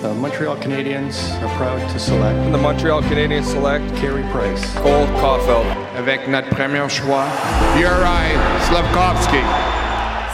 The 0.00 0.14
Montreal 0.14 0.56
Canadiens 0.58 1.42
are 1.42 1.48
proud 1.56 1.80
to 1.90 1.98
select 1.98 2.52
the 2.52 2.58
Montreal 2.58 3.02
Canadiens 3.02 3.42
select 3.42 3.84
Carey 3.96 4.22
Price. 4.30 4.62
Cole 4.74 5.08
Caulfield. 5.20 5.66
Avec 5.96 6.28
notre 6.28 6.48
premier 6.50 6.88
choix, 6.88 7.24
Yuri 7.76 8.38
Slavkovski. 8.68 9.42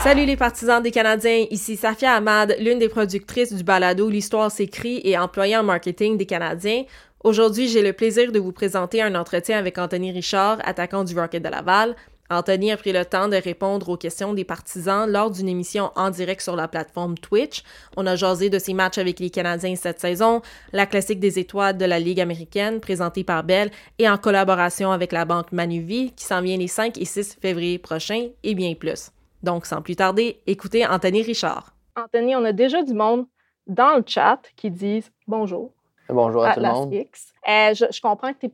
Salut 0.03 0.25
les 0.27 0.37
partisans 0.37 0.83
des 0.83 0.91
Canadiens, 0.91 1.47
ici 1.49 1.77
Safia 1.77 2.13
Ahmad, 2.13 2.55
l'une 2.59 2.77
des 2.77 2.89
productrices 2.89 3.53
du 3.53 3.63
balado 3.63 4.07
L'Histoire 4.07 4.51
s'écrit 4.51 5.01
et 5.03 5.17
employée 5.17 5.57
en 5.57 5.63
marketing 5.63 6.15
des 6.15 6.27
Canadiens. 6.27 6.83
Aujourd'hui, 7.23 7.67
j'ai 7.67 7.81
le 7.81 7.93
plaisir 7.93 8.31
de 8.31 8.37
vous 8.37 8.51
présenter 8.51 9.01
un 9.01 9.15
entretien 9.15 9.57
avec 9.57 9.79
Anthony 9.79 10.11
Richard, 10.11 10.59
attaquant 10.63 11.03
du 11.03 11.19
Rocket 11.19 11.41
de 11.41 11.49
Laval. 11.49 11.95
Anthony 12.29 12.71
a 12.71 12.77
pris 12.77 12.91
le 12.91 13.05
temps 13.05 13.27
de 13.27 13.35
répondre 13.35 13.89
aux 13.89 13.97
questions 13.97 14.33
des 14.33 14.45
partisans 14.45 15.09
lors 15.09 15.29
d'une 15.29 15.47
émission 15.47 15.91
en 15.95 16.09
direct 16.09 16.41
sur 16.41 16.55
la 16.55 16.67
plateforme 16.67 17.17
Twitch. 17.17 17.63
On 17.97 18.07
a 18.07 18.15
jasé 18.15 18.49
de 18.49 18.57
ses 18.57 18.73
matchs 18.73 18.97
avec 18.97 19.19
les 19.19 19.29
Canadiens 19.29 19.75
cette 19.75 19.99
saison, 19.99 20.41
la 20.73 20.87
classique 20.87 21.19
des 21.19 21.37
étoiles 21.37 21.77
de 21.77 21.85
la 21.85 21.99
Ligue 21.99 22.19
américaine 22.19 22.79
présentée 22.79 23.23
par 23.23 23.43
Bell 23.43 23.69
et 23.99 24.09
en 24.09 24.17
collaboration 24.17 24.91
avec 24.91 25.11
la 25.11 25.25
banque 25.25 25.51
Manuvie 25.51 26.13
qui 26.13 26.25
s'en 26.25 26.41
vient 26.41 26.57
les 26.57 26.67
5 26.67 26.97
et 26.97 27.05
6 27.05 27.37
février 27.39 27.77
prochains 27.77 28.29
et 28.43 28.55
bien 28.55 28.73
plus. 28.73 29.11
Donc, 29.43 29.67
sans 29.67 29.83
plus 29.83 29.95
tarder, 29.95 30.41
écoutez 30.47 30.85
Anthony 30.85 31.21
Richard. 31.21 31.73
Anthony, 31.95 32.35
on 32.35 32.43
a 32.43 32.51
déjà 32.51 32.81
du 32.81 32.93
monde 32.93 33.27
dans 33.67 33.97
le 33.97 34.03
chat 34.05 34.39
qui 34.55 34.71
disent 34.71 35.11
bonjour. 35.27 35.71
Bonjour 36.09 36.43
à, 36.43 36.55
tout 36.55 36.59
le 36.59 36.67
monde. 36.67 36.93
X. 36.93 37.33
Euh, 37.47 37.73
je, 37.73 37.85
je, 37.91 38.01
comprends 38.01 38.33
que 38.33 38.39
tu 38.39 38.51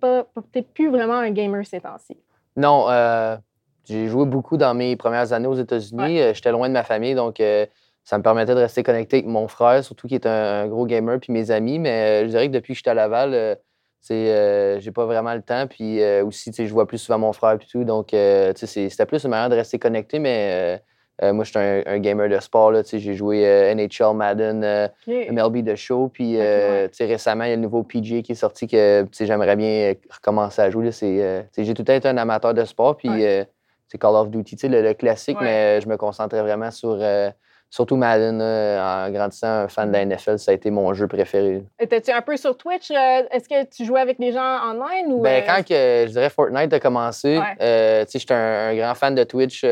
n'es 0.56 0.62
plus 0.62 0.90
vraiment 0.90 1.16
un 1.16 1.32
gamer 1.32 1.66
ces 1.66 1.80
temps-ci. 1.80 2.18
Non, 2.56 2.90
euh, 2.90 3.38
j'ai 3.86 4.08
joué 4.08 4.26
beaucoup 4.26 4.58
dans 4.58 4.74
mes 4.74 4.96
premières 4.96 5.34
années 5.34 5.48
aux 5.48 5.56
États-Unis. 5.56 6.02
Ouais. 6.02 6.22
Euh, 6.22 6.34
J'étais 6.34 6.52
loin 6.52 6.68
de 6.70 6.74
ma 6.74 6.84
famille, 6.84 7.16
donc 7.16 7.40
euh, 7.40 7.66
ça 8.04 8.18
me 8.18 8.24
permettait 8.24 8.56
de 8.56 8.60
rester 8.60 8.84
connecté 8.84 9.18
avec 9.18 9.28
mon 9.28 9.48
frère, 9.48 9.84
surtout 9.84 10.08
qui 10.08 10.16
est 10.16 10.26
un, 10.26 10.64
un 10.64 10.68
gros 10.68 10.86
gamer, 10.86 11.20
puis 11.20 11.32
mes 11.34 11.52
amis. 11.52 11.80
Mais 11.80 12.22
euh, 12.22 12.26
je 12.26 12.30
dirais 12.30 12.48
que 12.48 12.54
depuis 12.54 12.74
que 12.74 12.78
j'étais 12.78 12.90
à 12.92 12.94
Laval, 12.96 13.58
c'est, 14.00 14.34
euh, 14.34 14.80
j'ai 14.80 14.92
pas 14.92 15.06
vraiment 15.06 15.34
le 15.36 15.44
temps. 15.44 15.68
Puis 15.68 16.02
euh, 16.02 16.26
aussi, 16.26 16.52
je 16.56 16.74
vois 16.74 16.88
plus 16.88 16.98
souvent 16.98 17.20
mon 17.20 17.34
frère 17.34 17.52
et 17.54 17.66
tout. 17.72 17.84
Donc, 17.84 18.14
euh, 18.14 18.52
c'était 18.56 19.06
plus 19.06 19.24
une 19.24 19.30
manière 19.30 19.50
de 19.50 19.56
rester 19.56 19.78
connecté, 19.78 20.18
mais 20.20 20.82
moi, 21.22 21.44
j'étais 21.44 21.84
un, 21.86 21.94
un 21.94 22.00
gamer 22.00 22.28
de 22.30 22.40
sport. 22.40 22.74
J'ai 22.84 23.14
joué 23.14 23.44
NHL, 23.76 24.16
Madden. 24.16 24.90
MLB 25.08 25.58
de 25.64 25.76
show. 25.76 26.08
Puis 26.12 26.36
ouais. 26.38 26.90
récemment, 27.00 27.44
il 27.44 27.50
y 27.52 27.54
a 27.54 27.56
le 27.58 27.62
nouveau 27.62 27.84
PGA 27.84 28.24
qui 28.24 28.32
est 28.32 28.36
sorti 28.36 28.66
que 28.66 29.06
j'aimerais 29.20 29.56
bien 29.56 29.94
recommencer 30.10 30.64
à 30.64 30.72
jouer. 30.72 30.90
j'ai 30.92 31.74
tout 31.76 31.82
le 31.82 31.86
temps 31.86 31.94
été 31.94 32.08
un 32.08 32.18
amateur 32.18 32.56
de 32.56 32.66
sport. 32.66 32.98
Puis 32.98 33.10
Ouais. 33.10 33.48
C'est 33.92 33.98
Call 33.98 34.16
of 34.16 34.30
Duty, 34.30 34.56
tu 34.56 34.62
sais, 34.62 34.68
le, 34.70 34.82
le 34.82 34.94
classique, 34.94 35.38
Ouais. 35.42 35.46
mais 35.46 35.82
je 35.82 35.90
me 35.90 35.98
concentrais 35.98 36.42
vraiment 36.42 36.72
sur 36.72 36.98
euh, 37.02 37.30
surtout 37.70 37.98
Madden. 37.98 38.42
en 38.42 39.10
grandissant, 39.12 39.48
un 39.64 39.68
fan 39.68 39.90
de 39.90 39.94
la 39.98 40.06
NFL, 40.06 40.40
ça 40.40 40.52
a 40.52 40.54
été 40.54 40.72
mon 40.72 40.94
jeu 40.94 41.08
préféré. 41.10 41.66
Étais-tu 41.78 42.12
un 42.12 42.22
peu 42.22 42.38
sur 42.38 42.56
Twitch? 42.56 42.90
euh, 42.92 43.24
Est-ce 43.32 43.50
que 43.50 43.66
tu 43.70 43.84
jouais 43.84 44.00
avec 44.00 44.18
les 44.20 44.32
gens 44.32 44.60
online? 44.72 45.12
Ou, 45.12 45.22
Ben, 45.22 45.44
euh, 45.44 45.46
quand 45.46 45.62
que, 45.64 46.06
je 46.08 46.12
dirais 46.12 46.30
Fortnite 46.30 46.72
a 46.72 46.80
commencé, 46.80 47.38
Ouais. 47.38 48.06
tu 48.06 48.12
sais, 48.12 48.20
j'étais 48.20 48.34
un, 48.34 48.70
un 48.70 48.76
grand 48.78 48.96
fan 48.96 49.14
de 49.14 49.24
Twitch. 49.26 49.66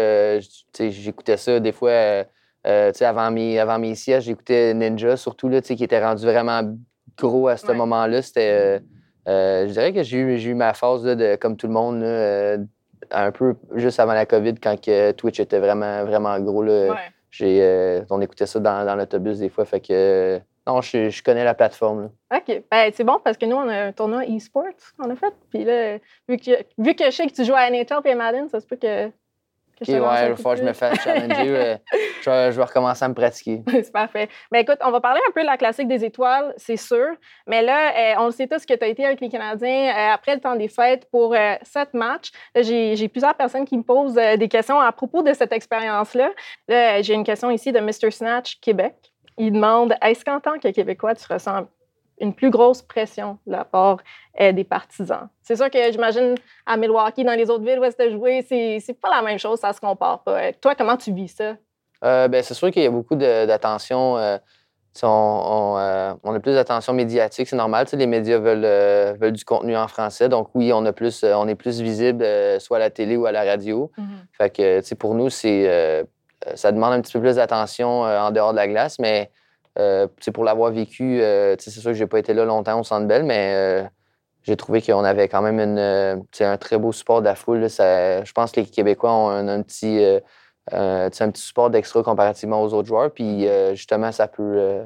j'écoutais 0.80 1.38
ça 1.38 1.60
des 1.62 1.72
fois. 1.72 2.26
avant 2.66 3.32
mes, 3.32 3.58
avant 3.58 3.80
mes 3.80 3.96
sièges, 3.96 4.24
j'écoutais 4.24 4.74
Ninja, 4.74 5.16
surtout, 5.16 5.48
là, 5.48 5.62
qui 5.62 5.82
était 5.82 6.04
rendu 6.04 6.26
vraiment 6.26 6.62
gros 7.18 7.48
à 7.48 7.56
ce 7.58 7.68
Ouais. 7.68 7.74
moment-là. 7.74 8.22
C'était. 8.22 8.82
je 9.26 9.72
dirais 9.72 9.94
que 9.94 10.04
j'ai 10.04 10.18
eu, 10.18 10.38
j'ai 10.40 10.50
eu 10.50 10.56
ma 10.56 10.74
phase, 10.74 11.06
là, 11.06 11.16
de, 11.16 11.36
comme 11.38 11.56
tout 11.58 11.68
le 11.68 11.74
monde, 11.74 12.02
là, 12.02 12.58
un 13.12 13.32
peu 13.32 13.56
juste 13.76 14.00
avant 14.00 14.14
la 14.14 14.26
COVID, 14.26 14.56
quand 14.56 14.80
que 14.80 15.12
Twitch 15.12 15.40
était 15.40 15.60
vraiment, 15.60 16.04
vraiment 16.06 16.40
gros. 16.40 16.64
Là, 16.64 16.90
Ouais. 16.92 16.96
j'ai, 17.32 17.60
euh, 17.62 18.02
on 18.10 18.22
écoutait 18.22 18.46
ça 18.46 18.60
dans, 18.60 18.86
dans 18.86 18.96
l'autobus 18.96 19.40
des 19.40 19.50
fois. 19.50 19.66
Fait 19.66 19.80
que. 19.80 19.88
euh, 19.92 20.40
non, 20.68 20.82
je, 20.82 21.10
je 21.10 21.24
connais 21.24 21.44
la 21.44 21.56
plateforme. 21.56 22.10
là. 22.32 22.38
OK. 22.38 22.64
Ben, 22.70 22.92
c'est 22.94 23.04
bon 23.04 23.18
parce 23.24 23.38
que 23.38 23.46
nous, 23.48 23.56
on 23.56 23.68
a 23.70 23.86
un 23.86 23.92
tournoi 23.92 24.24
e-sports 24.26 24.66
qu'on 25.00 25.10
a 25.10 25.16
fait. 25.16 25.34
Puis 25.50 25.64
là, 25.64 25.98
vu 26.28 26.38
que, 26.38 26.52
vu 26.78 26.94
que 26.94 27.06
je 27.06 27.12
sais 27.12 27.26
que 27.28 27.34
tu 27.34 27.44
joues 27.44 27.56
à 27.56 27.70
NHL 27.72 27.86
et 28.06 28.12
à 28.12 28.16
Madden, 28.16 28.50
ça 28.50 28.60
se 28.60 28.68
peut 28.68 28.76
que. 28.76 29.10
Que 29.80 29.92
je 29.92 30.00
ouais, 30.00 30.30
il 30.30 30.36
falloir 30.36 30.56
que 30.56 30.62
je 30.62 30.66
me 30.66 30.74
fasse 30.74 31.00
challenger. 31.02 31.78
je, 32.22 32.30
vais, 32.30 32.52
je 32.52 32.58
vais 32.58 32.64
recommencer 32.64 33.06
à 33.06 33.08
me 33.08 33.14
pratiquer. 33.14 33.62
c'est 33.72 33.92
parfait. 33.92 34.30
Ben 34.52 34.60
écoute, 34.60 34.78
on 34.84 34.92
va 34.92 35.00
parler 35.00 35.22
un 35.28 35.32
peu 35.32 35.42
de 35.42 35.46
la 35.46 35.58
classique 35.58 35.88
des 35.88 36.04
étoiles, 36.06 36.54
c'est 36.58 36.78
sûr. 36.78 37.08
Mais 37.48 37.62
là, 37.62 37.92
euh, 37.92 38.14
on 38.20 38.26
le 38.26 38.32
sait 38.32 38.48
tous 38.48 38.66
que 38.66 38.74
tu 38.74 38.84
as 38.84 38.88
été 38.88 39.06
avec 39.06 39.22
les 39.22 39.30
Canadiens 39.30 39.90
euh, 39.90 40.14
après 40.14 40.36
le 40.36 40.42
temps 40.42 40.56
des 40.56 40.68
fêtes 40.68 41.10
pour 41.12 41.34
euh, 41.34 41.56
sept 41.64 41.94
matchs. 41.94 42.32
J'ai 42.56 43.08
plusieurs 43.08 43.36
personnes 43.36 43.66
qui 43.66 43.78
me 43.78 43.84
posent 43.84 44.18
euh, 44.18 44.38
des 44.38 44.48
questions 44.48 44.80
à 44.80 44.92
propos 44.92 45.24
de 45.24 45.34
cette 45.34 45.52
expérience-là. 45.52 46.32
Là, 46.68 47.02
j'ai 47.02 47.14
une 47.14 47.24
question 47.24 47.50
ici 47.50 47.72
de 47.72 47.80
Mr. 47.80 48.12
Snatch 48.12 48.60
Québec. 48.60 48.96
Il 49.38 49.54
demande 49.54 49.96
est-ce 50.02 50.26
qu'en 50.26 50.40
tant 50.40 50.60
que 50.60 50.68
Québécois, 50.70 51.16
tu 51.16 51.26
ressens 51.32 51.68
une 52.20 52.34
plus 52.34 52.50
grosse 52.50 52.82
pression 52.82 53.38
de 53.48 53.52
la 53.54 53.66
part 53.66 53.98
euh, 54.40 54.52
des 54.52 54.64
partisans? 54.64 55.30
C'est 55.42 55.56
sûr 55.56 55.70
que 55.70 55.92
j'imagine 55.92 56.36
à 56.66 56.78
Milwaukee, 56.78 57.24
dans 57.24 57.38
les 57.38 57.50
autres 57.50 57.64
villes 57.64 57.80
où 57.80 57.84
est-ce 57.84 57.98
que 57.98 58.10
joué, 58.12 58.46
c'est 58.48 59.00
pas 59.02 59.10
la 59.10 59.22
même 59.22 59.40
chose, 59.40 59.60
ça 59.60 59.74
se 59.74 59.80
compare 59.80 60.24
pas. 60.24 60.42
Euh, 60.42 60.52
Toi, 60.62 60.76
comment 60.76 60.98
tu 60.98 61.12
vis 61.14 61.30
ça? 61.30 61.56
Euh, 62.04 62.28
ben, 62.28 62.44
c'est 62.44 62.54
sûr 62.54 62.72
qu'il 62.72 62.84
y 62.84 62.86
a 62.86 62.92
beaucoup 62.92 63.16
d'attention. 63.16 64.18
euh, 64.18 64.38
on, 65.04 65.08
on, 65.08 66.20
on 66.24 66.34
a 66.34 66.40
plus 66.40 66.54
d'attention 66.54 66.94
médiatique, 66.94 67.48
c'est 67.48 67.56
normal. 67.56 67.86
Les 67.94 68.08
médias 68.08 68.40
veulent, 68.40 69.18
veulent 69.18 69.34
du 69.34 69.46
contenu 69.46 69.78
en 69.78 69.88
français. 69.88 70.30
Donc, 70.30 70.50
oui, 70.56 70.74
on, 70.74 70.86
a 70.86 70.92
plus, 70.92 71.24
on 71.24 71.48
est 71.48 71.56
plus 71.56 71.80
visible, 71.80 72.26
soit 72.60 72.78
à 72.78 72.80
la 72.80 72.90
télé 72.90 73.16
ou 73.16 73.26
à 73.26 73.32
la 73.32 73.44
radio. 73.44 73.92
Fait 74.38 74.50
que, 74.50 74.96
pour 74.96 75.14
nous, 75.14 75.30
c'est, 75.30 76.06
ça 76.56 76.72
demande 76.72 76.94
un 76.94 77.02
petit 77.02 77.14
peu 77.14 77.22
plus 77.22 77.36
d'attention 77.36 78.02
en 78.02 78.32
dehors 78.32 78.52
de 78.52 78.58
la 78.58 78.68
glace, 78.68 78.98
mais 79.00 79.30
euh, 79.80 80.08
pour 80.34 80.44
l'avoir 80.44 80.72
vécu, 80.72 81.22
euh, 81.22 81.56
c'est 81.58 81.72
sûr 81.72 81.92
que 81.92 81.94
j'ai 81.94 82.08
pas 82.08 82.20
été 82.20 82.34
là 82.34 82.44
longtemps 82.44 82.80
au 82.80 82.84
Centre 82.84 83.08
Bell, 83.08 83.24
mais 83.24 83.54
euh, 83.56 83.88
j'ai 84.44 84.58
trouvé 84.58 84.82
qu'on 84.82 85.04
avait 85.06 85.30
quand 85.30 85.42
même 85.42 85.60
un 85.60 86.58
très 86.58 86.78
beau 86.78 86.92
support 86.92 87.22
de 87.22 87.26
la 87.26 87.36
foule. 87.36 87.70
je 87.70 88.32
pense 88.34 88.52
que 88.52 88.60
les 88.60 88.66
Québécois 88.66 89.14
ont 89.14 89.30
un, 89.30 89.62
petit, 89.62 90.04
un 90.72 91.10
petit 91.10 91.42
support 91.42 91.70
d'extra 91.70 92.04
comparativement 92.04 92.62
aux 92.62 92.74
autres 92.74 92.88
joueurs. 92.88 93.12
Puis 93.12 93.48
justement, 93.74 94.12
ça 94.12 94.28
peut, 94.28 94.82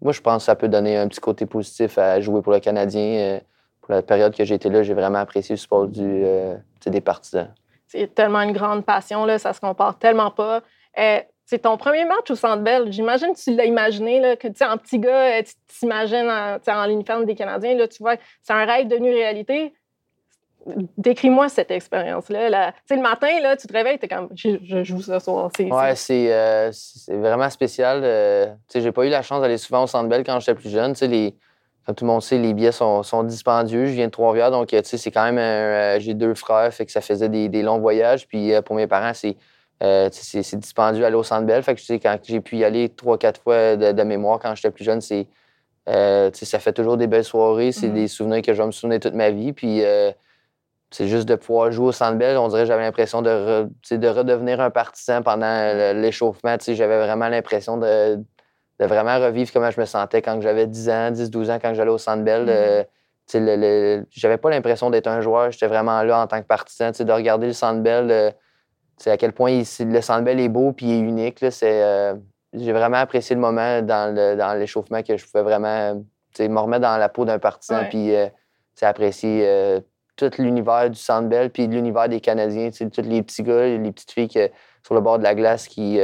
moi, 0.00 0.12
je 0.12 0.20
pense 0.20 0.42
que 0.42 0.46
ça 0.46 0.56
peut 0.56 0.68
donner 0.68 0.96
un 0.96 1.08
petit 1.08 1.20
côté 1.20 1.46
positif 1.46 1.98
à 1.98 2.20
jouer 2.20 2.42
pour 2.42 2.52
le 2.52 2.60
Canadien. 2.60 3.40
Pour 3.80 3.94
la 3.94 4.02
période 4.02 4.34
que 4.34 4.44
j'ai 4.44 4.54
été 4.54 4.70
là, 4.70 4.82
j'ai 4.82 4.94
vraiment 4.94 5.18
apprécié 5.18 5.54
le 5.54 5.58
support 5.58 5.88
des 5.88 7.00
partisans. 7.04 7.52
c'est 7.86 8.14
tellement 8.14 8.40
une 8.40 8.52
grande 8.52 8.84
passion, 8.84 9.24
là, 9.26 9.38
ça 9.38 9.52
se 9.52 9.60
compare 9.60 9.98
tellement 9.98 10.30
pas. 10.30 10.62
C'est 11.52 11.58
ton 11.58 11.76
premier 11.76 12.06
match 12.06 12.30
au 12.30 12.34
Centre 12.34 12.62
Bell. 12.62 12.90
J'imagine 12.90 13.34
que 13.34 13.38
tu 13.38 13.54
l'as 13.54 13.66
imaginé, 13.66 14.20
là, 14.20 14.36
que 14.36 14.48
tu 14.48 14.64
en 14.64 14.78
petit 14.78 14.98
gars, 14.98 15.38
euh, 15.38 15.42
tu 15.42 15.52
t'imagines 15.80 16.30
en, 16.30 16.56
en 16.66 16.88
uniforme 16.88 17.26
des 17.26 17.34
Canadiens, 17.34 17.74
là, 17.74 17.86
tu 17.88 18.02
vois, 18.02 18.14
c'est 18.42 18.54
un 18.54 18.64
rêve 18.64 18.88
devenu 18.88 19.12
réalité. 19.12 19.74
Décris-moi 20.96 21.50
cette 21.50 21.70
expérience-là. 21.70 22.48
là. 22.48 22.72
Tu 22.72 22.78
sais, 22.88 22.96
le 22.96 23.02
matin, 23.02 23.28
là, 23.42 23.54
tu 23.56 23.66
te 23.66 23.72
réveilles, 23.74 23.98
tu 23.98 24.06
es 24.06 24.08
comme, 24.08 24.28
je, 24.34 24.50
je 24.64 24.82
joue 24.82 25.02
ce 25.02 25.18
soir. 25.18 25.50
C'est, 25.54 25.70
Ouais, 25.70 25.94
c'est- 25.94 26.32
euh, 26.32 26.70
c'est 26.72 27.16
vraiment 27.16 27.50
spécial. 27.50 28.00
Euh, 28.02 28.46
tu 28.46 28.54
sais, 28.68 28.80
j'ai 28.80 28.92
pas 28.92 29.04
eu 29.04 29.10
la 29.10 29.20
chance 29.20 29.42
d'aller 29.42 29.58
souvent 29.58 29.82
au 29.82 29.86
Centre 29.86 30.08
Bell 30.08 30.22
quand 30.24 30.40
j'étais 30.40 30.54
plus 30.54 30.70
jeune. 30.70 30.94
Les, 31.02 31.34
comme 31.84 31.94
tout 31.96 32.04
le 32.04 32.10
monde 32.12 32.22
sait, 32.22 32.38
les 32.38 32.54
billets 32.54 32.72
sont, 32.72 33.02
sont 33.02 33.24
dispendieux. 33.24 33.86
Je 33.86 33.90
viens 33.92 34.06
de 34.06 34.12
Trois-Rivières, 34.12 34.52
donc 34.52 34.72
euh, 34.72 34.80
tu 34.80 34.88
sais, 34.88 34.96
c'est 34.96 35.10
quand 35.10 35.24
même. 35.24 35.36
un- 35.38 35.96
euh, 35.96 36.00
j'ai 36.00 36.14
deux 36.14 36.32
frères, 36.34 36.72
fait 36.72 36.86
que 36.86 36.92
ça 36.92 37.02
faisait 37.02 37.28
des, 37.28 37.48
des 37.50 37.62
longs 37.62 37.80
voyages. 37.80 38.26
Puis 38.26 38.52
pour 38.64 38.76
mes 38.76 38.86
parents, 38.86 39.14
c'est 39.14 39.36
euh, 39.82 40.08
c'est- 40.12 40.42
c'est 40.42 40.56
dispendieux 40.58 41.04
aller 41.04 41.16
au 41.16 41.22
Centre 41.22 41.44
Bell. 41.46 41.62
Fait 41.62 41.74
que 41.74 41.80
tu 41.80 41.86
sais, 41.86 41.98
quand 41.98 42.16
j'ai 42.22 42.40
pu 42.40 42.56
y 42.58 42.64
aller 42.64 42.88
trois, 42.88 43.18
quatre 43.18 43.40
fois 43.40 43.76
de, 43.76 43.92
de 43.92 44.02
mémoire 44.02 44.38
quand 44.38 44.54
j'étais 44.54 44.70
plus 44.70 44.84
jeune, 44.84 45.00
c'est 45.00 45.26
euh, 45.88 46.30
ça 46.32 46.58
fait 46.60 46.72
toujours 46.72 46.96
des 46.96 47.08
belles 47.08 47.24
soirées. 47.24 47.72
C'est 47.72 47.88
Mhm. 47.88 47.94
des 47.94 48.08
souvenirs 48.08 48.42
que 48.42 48.54
je 48.54 48.60
vais 48.60 48.66
me 48.66 48.72
souvenir 48.72 49.00
toute 49.00 49.14
ma 49.14 49.30
vie. 49.30 49.52
Puis 49.52 49.84
euh, 49.84 50.12
c'est 50.92 51.08
juste 51.08 51.26
de 51.26 51.34
pouvoir 51.34 51.72
jouer 51.72 51.86
au 51.88 51.92
Centre 51.92 52.16
Bell. 52.18 52.36
On 52.38 52.46
dirait 52.48 52.62
que 52.62 52.66
j'avais 52.68 52.82
l'impression 52.84 53.20
de, 53.22 53.30
re- 53.30 53.98
de 53.98 54.08
redevenir 54.08 54.60
un 54.60 54.70
partisan 54.70 55.22
pendant 55.22 55.92
l'échauffement. 56.00 56.56
Tu 56.58 56.66
sais, 56.66 56.74
J'avais 56.76 56.98
vraiment 56.98 57.28
l'impression 57.28 57.78
de, 57.78 58.16
de 58.78 58.86
vraiment 58.86 59.18
revivre 59.18 59.50
comment 59.52 59.70
je 59.72 59.80
me 59.80 59.86
sentais 59.86 60.22
quand 60.22 60.40
j'avais 60.40 60.66
10 60.68 60.88
ans, 60.90 61.10
10, 61.10 61.30
12 61.30 61.50
ans, 61.50 61.58
quand 61.60 61.74
j'allais 61.74 61.90
au 61.90 61.98
Centre 61.98 62.22
Bell. 62.22 62.44
Le- 62.46 64.04
j'avais 64.10 64.36
pas 64.36 64.50
l'impression 64.50 64.90
d'être 64.90 65.06
un 65.06 65.20
joueur. 65.20 65.50
J'étais 65.50 65.66
vraiment 65.68 66.02
là 66.02 66.20
en 66.20 66.26
tant 66.26 66.40
que 66.40 66.46
partisan. 66.46 66.90
De 66.90 67.12
regarder 67.12 67.46
le 67.46 67.52
Centre 67.52 67.80
Bell, 67.80 68.34
sais, 69.04 69.10
à 69.10 69.16
quel 69.16 69.32
point 69.32 69.50
il- 69.50 69.66
c'est- 69.66 69.84
le 69.84 70.00
Centre 70.00 70.22
Bell 70.24 70.40
est 70.40 70.48
beau 70.48 70.72
puis 70.72 70.86
il 70.86 70.92
est 70.92 71.00
unique. 71.00 71.38
c'est, 71.50 71.82
euh, 71.82 72.14
j'ai 72.52 72.72
vraiment 72.72 72.98
apprécié 72.98 73.34
le 73.34 73.40
moment 73.40 73.80
dans, 73.82 74.14
le- 74.14 74.36
dans 74.36 74.58
l'échauffement 74.58 75.02
que 75.02 75.16
je 75.16 75.24
pouvais 75.26 75.42
vraiment 75.44 76.02
me 76.38 76.58
remettre 76.58 76.82
dans 76.82 76.96
la 76.96 77.08
peau 77.08 77.24
d'un 77.24 77.38
partisan 77.38 77.80
Ouais. 77.80 77.88
puis 77.88 78.14
euh, 78.14 78.26
apprécier 78.80 79.44
euh, 79.46 79.80
tout 80.16 80.30
l'univers 80.38 80.90
du 80.90 80.98
Centre 80.98 81.28
Bell 81.28 81.50
puis 81.50 81.68
de 81.68 81.74
l'univers 81.74 82.08
des 82.08 82.20
Canadiens. 82.20 82.70
Tous 82.70 83.02
les 83.02 83.22
petits 83.22 83.42
gars 83.42 83.66
les 83.66 83.92
petites 83.92 84.10
filles 84.12 84.28
que- 84.28 84.50
sur 84.84 84.94
le 84.94 85.00
bord 85.00 85.18
de 85.18 85.22
la 85.24 85.34
glace 85.34 85.68
qui, 85.68 85.98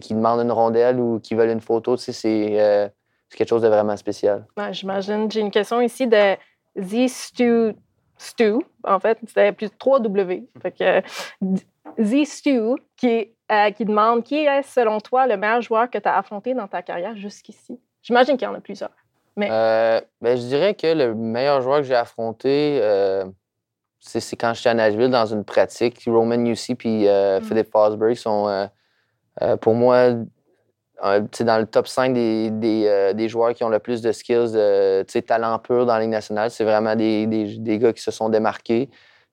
qui 0.00 0.14
demandent 0.14 0.40
une 0.40 0.50
rondelle 0.52 0.98
ou 0.98 1.20
qui 1.20 1.34
veulent 1.34 1.50
une 1.50 1.60
photo. 1.60 1.96
C'est 1.96 2.12
c'est 2.12 3.36
quelque 3.38 3.48
chose 3.48 3.62
de 3.62 3.68
vraiment 3.68 3.96
spécial. 3.96 4.46
Ouais, 4.56 4.72
J'imagine. 4.72 5.30
J'ai 5.30 5.40
une 5.40 5.50
question 5.50 5.80
ici 5.80 6.06
de 6.06 6.36
Z 6.80 7.08
Stu, 7.08 7.74
Stu 8.18 8.54
en 8.84 8.98
fait, 9.00 9.18
c'était 9.26 9.52
plus 9.52 9.68
3W. 9.78 10.44
Fait 10.62 10.70
que 10.72 11.02
euh, 11.98 12.04
Z 12.04 12.24
Stu 12.24 12.60
qui, 12.96 13.30
euh, 13.50 13.70
qui 13.70 13.84
demande 13.84 14.22
qui 14.22 14.36
est, 14.36 14.62
selon 14.62 15.00
toi, 15.00 15.26
le 15.26 15.36
meilleur 15.36 15.60
joueur 15.60 15.90
que 15.90 15.98
tu 15.98 16.08
as 16.08 16.16
affronté 16.16 16.54
dans 16.54 16.66
ta 16.66 16.82
carrière 16.82 17.16
jusqu'ici? 17.16 17.80
J'imagine 18.02 18.36
qu'il 18.36 18.46
y 18.46 18.50
en 18.50 18.54
a 18.54 18.60
plusieurs. 18.60 18.90
Mais... 19.36 19.48
Euh, 19.50 20.00
ben, 20.20 20.36
je 20.36 20.42
dirais 20.42 20.74
que 20.74 20.86
le 20.86 21.14
meilleur 21.14 21.60
joueur 21.60 21.78
que 21.78 21.84
j'ai 21.84 21.94
affronté, 21.94 22.78
euh, 22.82 23.24
c'est 24.00 24.36
quand 24.36 24.54
j'étais 24.54 24.70
à 24.70 24.74
Nashville 24.74 25.10
dans 25.10 25.26
une 25.26 25.44
pratique. 25.44 26.02
Roman 26.06 26.44
Yussi 26.44 26.74
puis 26.74 27.06
Mm. 27.06 27.42
Philippe 27.42 27.70
Fosberg 27.70 28.14
sont, 28.14 28.68
pour 29.60 29.74
moi, 29.74 30.12
dans 31.02 31.58
le 31.58 31.66
top 31.66 31.88
5 31.88 32.14
des, 32.14 32.50
des, 32.50 33.12
des 33.14 33.28
joueurs 33.28 33.52
qui 33.52 33.64
ont 33.64 33.68
le 33.68 33.80
plus 33.80 34.00
de 34.00 34.12
skills, 34.12 34.52
sais, 35.08 35.22
talent 35.22 35.58
pur 35.58 35.84
dans 35.84 35.94
la 35.94 36.00
Ligue 36.00 36.10
nationale. 36.10 36.50
C'est 36.50 36.64
vraiment 36.64 36.94
des, 36.94 37.26
des, 37.26 37.58
des 37.58 37.78
gars 37.78 37.92
qui 37.92 38.02
se 38.02 38.10
sont 38.10 38.28
démarqués. 38.28 38.88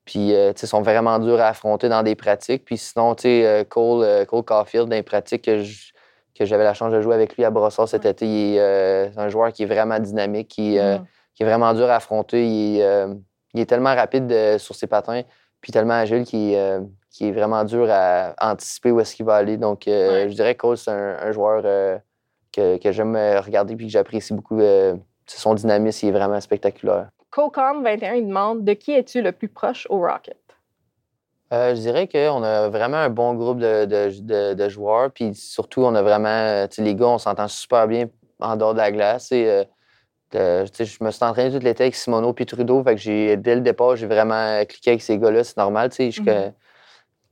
Puis, 0.06 0.34
euh, 0.36 0.52
sais, 0.56 0.68
sont 0.68 0.82
vraiment 0.82 1.18
durs 1.20 1.40
à 1.40 1.48
affronter 1.48 1.88
dans 1.90 2.04
des 2.04 2.16
pratiques. 2.16 2.66
Puis 2.66 2.78
sinon, 2.78 3.16
tu 3.16 3.24
sais, 3.24 3.46
euh, 3.46 3.64
Cole, 3.64 4.04
euh, 4.04 4.26
Cole 4.26 4.44
Caulfield, 4.44 4.90
dans 4.90 4.96
les 4.96 5.04
pratiques 5.04 5.44
que 5.44 5.64
je- 5.64 5.92
que 6.38 6.46
j'avais 6.46 6.64
la 6.64 6.74
chance 6.74 6.92
de 6.92 7.00
jouer 7.00 7.14
avec 7.16 7.38
lui 7.38 7.46
à 7.46 7.52
Brossard 7.52 7.88
cet 7.88 8.06
Ouais. 8.06 8.12
été, 8.12 8.26
il 8.26 8.56
est 8.56 8.60
euh, 8.60 9.10
un 9.18 9.30
joueur 9.30 9.54
qui 9.54 9.64
est 9.64 9.68
vraiment 9.68 10.00
dynamique, 10.00 10.48
qui, 10.48 10.80
euh, 10.80 10.98
qui 11.36 11.44
est 11.44 11.46
vraiment 11.46 11.74
dur 11.74 11.90
à 11.90 11.96
affronter. 11.98 12.46
Il 12.48 12.80
est, 12.80 12.84
euh, 12.84 13.14
il 13.54 13.62
est 13.62 13.66
tellement 13.68 13.94
rapide 13.96 14.58
sur 14.58 14.74
ses 14.76 14.88
patins, 14.88 15.22
puis 15.62 15.72
tellement 15.72 15.94
agile 15.94 16.24
qu'il 16.26 16.54
est 16.56 17.32
vraiment 17.32 17.64
dur 17.64 17.88
à 17.90 18.34
anticiper 18.42 18.90
où 18.92 19.00
est-ce 19.00 19.16
qu'il 19.16 19.26
va 19.28 19.36
aller. 19.36 19.58
Donc, 19.58 19.84
Ouais. 19.86 20.26
je 20.28 20.34
dirais 20.34 20.56
que 20.56 20.62
Cole, 20.62 20.78
c'est 20.78 20.90
un, 20.92 21.18
un 21.22 21.32
joueur 21.32 21.62
que, 22.52 22.78
que 22.78 22.92
j'aime 22.92 23.16
regarder 23.16 23.76
puis 23.76 23.86
que 23.86 23.92
j'apprécie 23.92 24.34
beaucoup. 24.34 24.60
son 25.28 25.54
dynamisme, 25.54 26.08
il 26.08 26.10
est 26.10 26.12
vraiment 26.18 26.42
spectaculaire. 26.42 27.10
CoCom21, 27.36 28.16
il 28.16 28.28
demande 28.28 28.64
De 28.64 28.74
qui 28.74 28.92
es-tu 28.92 29.22
le 29.22 29.32
plus 29.32 29.50
proche 29.50 29.88
au 29.90 30.00
Rocket? 30.00 30.38
Euh, 31.52 31.76
je 31.76 31.82
dirais 31.82 32.08
qu'on 32.08 32.44
a 32.44 32.70
vraiment 32.70 32.98
un 32.98 33.10
bon 33.10 33.34
groupe 33.36 33.60
de, 33.60 33.86
de- 33.86 34.22
de- 34.22 34.54
de 34.54 34.70
joueurs. 34.70 35.12
Puis 35.12 35.36
surtout, 35.36 35.82
on 35.82 35.94
a 35.96 36.02
vraiment. 36.02 36.28
euh, 36.30 36.68
les 36.78 36.96
gars, 36.96 37.08
on 37.08 37.18
s'entend 37.18 37.48
super 37.48 37.88
bien 37.88 38.08
en 38.40 38.56
dehors 38.56 38.74
de 38.74 38.80
la 38.80 38.92
glace. 38.92 39.32
Et, 39.32 39.48
euh, 40.36 40.66
je 40.66 41.04
me 41.04 41.12
suis 41.12 41.24
entraîné 41.24 41.52
tout 41.56 41.64
l'été 41.64 41.84
avec 41.84 41.96
Simono 41.96 42.34
puis 42.34 42.46
Trudeau. 42.48 42.84
Fait 42.84 42.96
que 42.96 43.36
dès 43.36 43.56
le 43.56 43.62
départ, 43.62 43.96
j'ai 43.96 44.08
vraiment 44.08 44.64
cliqué 44.66 44.92
avec 44.92 45.02
ces 45.04 45.18
gars-là. 45.20 45.44
C'est 45.44 45.58
normal. 45.58 45.92
Je, 45.96 46.22
Mhm. 46.22 46.54